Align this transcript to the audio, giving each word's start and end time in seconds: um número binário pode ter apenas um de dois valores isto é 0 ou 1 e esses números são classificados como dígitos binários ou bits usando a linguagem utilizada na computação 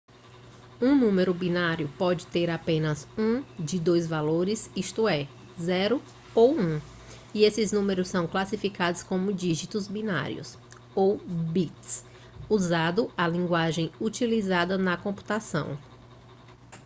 um 0.81 0.95
número 0.97 1.31
binário 1.31 1.87
pode 1.95 2.25
ter 2.25 2.49
apenas 2.49 3.07
um 3.15 3.43
de 3.63 3.79
dois 3.79 4.07
valores 4.07 4.67
isto 4.75 5.07
é 5.07 5.27
0 5.59 6.01
ou 6.33 6.55
1 6.59 6.81
e 7.35 7.43
esses 7.43 7.71
números 7.71 8.07
são 8.07 8.25
classificados 8.25 9.03
como 9.03 9.31
dígitos 9.31 9.87
binários 9.87 10.57
ou 10.95 11.19
bits 11.19 12.03
usando 12.49 13.11
a 13.15 13.27
linguagem 13.27 13.91
utilizada 14.01 14.75
na 14.75 14.97
computação 14.97 15.77